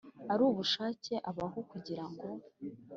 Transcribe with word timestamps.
uri 0.33 0.45
bushuke 0.55 1.13
Ahabu 1.29 1.59
kugira 1.71 2.05
ngo 2.11 2.27